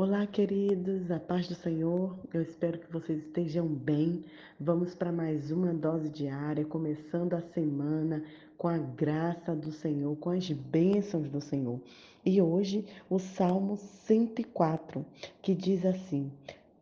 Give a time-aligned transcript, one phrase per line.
[0.00, 2.16] Olá, queridos, a paz do Senhor.
[2.32, 4.24] Eu espero que vocês estejam bem.
[4.60, 8.22] Vamos para mais uma dose diária, começando a semana
[8.56, 11.80] com a graça do Senhor, com as bênçãos do Senhor.
[12.24, 15.04] E hoje o Salmo 104,
[15.42, 16.30] que diz assim: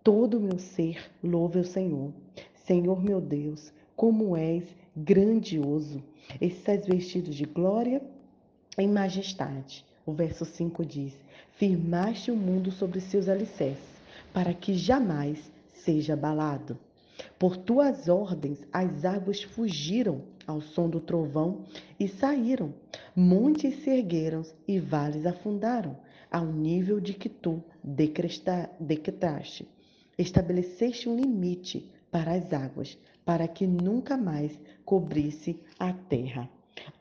[0.05, 2.12] Todo meu ser louve o Senhor.
[2.67, 4.62] Senhor meu Deus, como és
[4.95, 6.03] grandioso.
[6.39, 8.03] Estás vestido de glória
[8.77, 9.87] e majestade.
[10.07, 11.12] O verso 5 diz:
[11.57, 14.00] Firmaste o mundo sobre seus alicerces,
[14.32, 16.78] para que jamais seja abalado.
[17.37, 21.64] Por tuas ordens as águas fugiram ao som do trovão
[21.98, 22.73] e saíram.
[23.16, 25.97] Montes se ergueram e vales afundaram,
[26.30, 29.69] ao nível de que tu decretaste.
[30.16, 36.48] Estabeleceste um limite para as águas, para que nunca mais cobrisse a terra.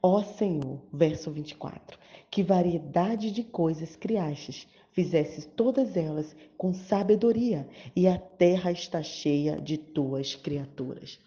[0.02, 1.98] Ó Senhor, verso 24,
[2.30, 9.60] que variedade de coisas criastes, fizesses todas elas com sabedoria, e a terra está cheia
[9.60, 11.20] de tuas criaturas.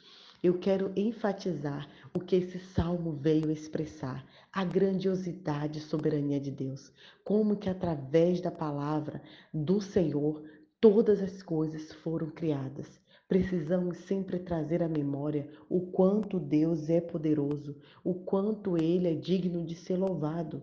[0.42, 6.92] Eu quero enfatizar o que esse salmo veio expressar, a grandiosidade e soberania de Deus,
[7.24, 9.20] como que através da palavra
[9.52, 10.42] do Senhor
[10.80, 13.00] todas as coisas foram criadas.
[13.28, 19.66] Precisamos sempre trazer à memória o quanto Deus é poderoso, o quanto Ele é digno
[19.66, 20.62] de ser louvado.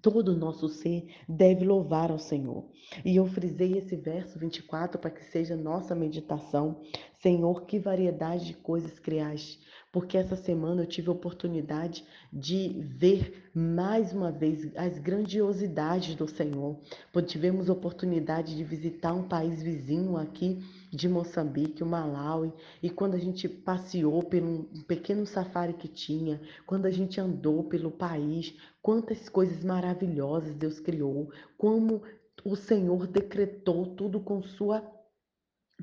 [0.00, 2.70] Todo o nosso ser deve louvar ao Senhor.
[3.04, 6.80] E eu frisei esse verso 24 para que seja nossa meditação.
[7.20, 9.58] Senhor, que variedade de coisas criaste.
[9.92, 16.26] Porque essa semana eu tive a oportunidade de ver mais uma vez as grandiosidades do
[16.26, 16.78] Senhor.
[17.26, 23.18] Tivemos oportunidade de visitar um país vizinho aqui de Moçambique, o Malawi, e quando a
[23.18, 29.28] gente passeou pelo um pequeno safari que tinha, quando a gente andou pelo país, quantas
[29.28, 32.02] coisas maravilhosas Deus criou, como
[32.44, 34.80] o Senhor decretou tudo com sua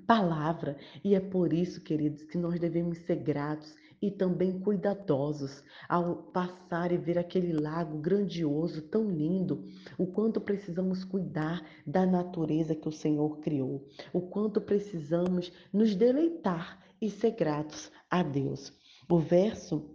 [0.09, 0.75] palavra.
[1.03, 6.91] E é por isso, queridos, que nós devemos ser gratos e também cuidadosos ao passar
[6.91, 9.67] e ver aquele lago grandioso, tão lindo,
[9.99, 16.79] o quanto precisamos cuidar da natureza que o Senhor criou, o quanto precisamos nos deleitar
[16.99, 18.73] e ser gratos a Deus.
[19.07, 19.91] O verso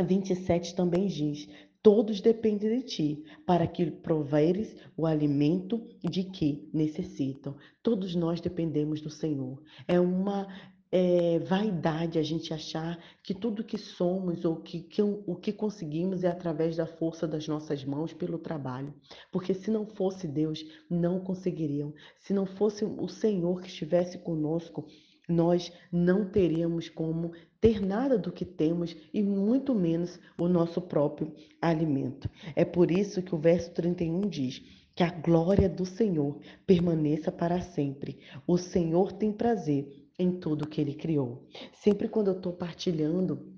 [0.00, 1.48] 27 também diz:
[1.82, 7.56] Todos dependem de ti, para que proveres o alimento de que necessitam.
[7.82, 9.62] Todos nós dependemos do Senhor.
[9.86, 10.48] É uma
[10.90, 16.24] é, vaidade a gente achar que tudo que somos ou que, que, o que conseguimos
[16.24, 18.94] é através da força das nossas mãos pelo trabalho.
[19.30, 21.92] Porque se não fosse Deus, não conseguiriam.
[22.18, 24.86] Se não fosse o Senhor que estivesse conosco,
[25.28, 31.32] nós não teríamos como ter nada do que temos e muito menos o nosso próprio
[31.60, 32.30] alimento.
[32.56, 34.62] É por isso que o verso 31 diz:
[34.98, 38.18] que a glória do Senhor permaneça para sempre.
[38.46, 41.46] O Senhor tem prazer em tudo que ele criou.
[41.72, 43.57] Sempre quando eu estou partilhando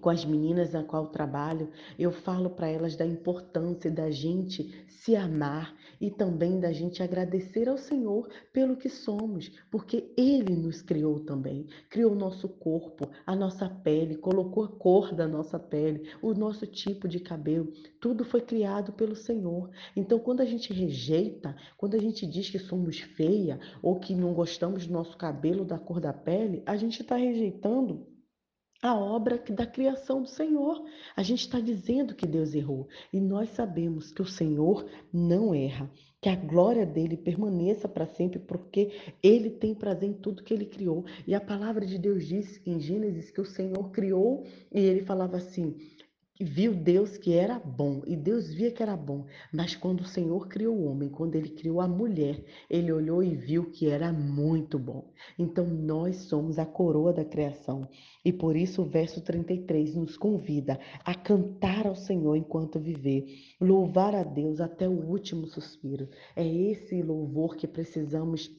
[0.00, 5.14] com as meninas na qual trabalho, eu falo para elas da importância da gente se
[5.14, 11.20] amar e também da gente agradecer ao Senhor pelo que somos, porque Ele nos criou
[11.20, 11.66] também.
[11.88, 16.66] Criou o nosso corpo, a nossa pele, colocou a cor da nossa pele, o nosso
[16.66, 17.72] tipo de cabelo.
[18.00, 19.70] Tudo foi criado pelo Senhor.
[19.94, 24.34] Então, quando a gente rejeita, quando a gente diz que somos feia ou que não
[24.34, 28.13] gostamos do nosso cabelo, da cor da pele, a gente está rejeitando
[28.84, 30.84] a obra da criação do Senhor.
[31.16, 35.90] A gente está dizendo que Deus errou e nós sabemos que o Senhor não erra,
[36.20, 40.66] que a glória dele permaneça para sempre, porque ele tem prazer em tudo que ele
[40.66, 41.06] criou.
[41.26, 45.38] E a palavra de Deus diz em Gênesis que o Senhor criou e ele falava
[45.38, 45.74] assim:
[46.40, 49.26] viu Deus que era bom, e Deus via que era bom.
[49.52, 53.34] Mas quando o Senhor criou o homem, quando ele criou a mulher, ele olhou e
[53.34, 55.12] viu que era muito bom.
[55.38, 57.88] Então nós somos a coroa da criação.
[58.24, 63.26] E por isso o verso 33 nos convida a cantar ao Senhor enquanto viver,
[63.60, 66.08] louvar a Deus até o último suspiro.
[66.34, 68.50] É esse louvor que precisamos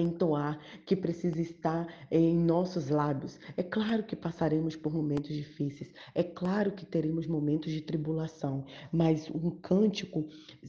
[0.00, 3.38] entoar, que precisa estar em nossos lábios.
[3.56, 9.30] É claro que passaremos por momentos difíceis, é claro que teremos momentos de tribulação, mas
[9.30, 10.26] um cântico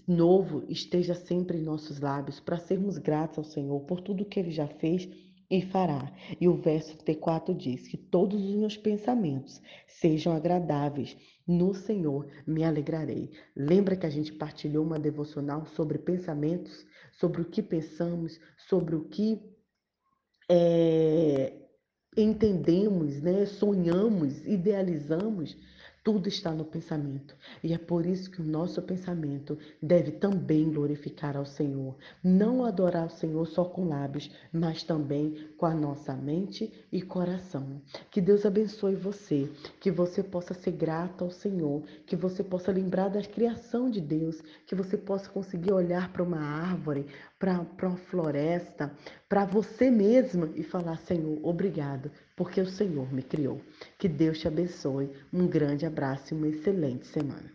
[0.07, 4.51] novo esteja sempre em nossos lábios para sermos gratos ao Senhor por tudo que ele
[4.51, 5.09] já fez
[5.49, 6.11] e fará.
[6.39, 11.15] E o verso T4 diz que todos os meus pensamentos sejam agradáveis.
[11.47, 13.31] No Senhor me alegrarei.
[13.55, 16.85] Lembra que a gente partilhou uma devocional sobre pensamentos?
[17.19, 19.41] sobre o que pensamos, sobre o que
[20.49, 21.53] é,
[22.15, 23.45] entendemos, né?
[23.45, 25.57] sonhamos, idealizamos.
[26.05, 27.35] Tudo está no pensamento.
[27.63, 31.95] E é por isso que o nosso pensamento deve também glorificar ao Senhor.
[32.23, 37.81] Não adorar ao Senhor só com lábios, mas também com a nossa mente e coração.
[38.11, 39.49] Que Deus abençoe você,
[39.79, 44.43] que você possa ser grato ao Senhor, que você possa lembrar da criação de Deus,
[44.67, 47.07] que você possa conseguir olhar para uma árvore,
[47.39, 48.95] para uma floresta,
[49.27, 53.61] para você mesma e falar: Senhor, obrigado, porque o Senhor me criou.
[53.97, 55.09] Que Deus te abençoe.
[55.31, 57.51] Um grande abraço e uma excelente semana.